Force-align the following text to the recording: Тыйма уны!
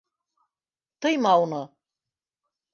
Тыйма 1.01 1.33
уны! 1.43 1.61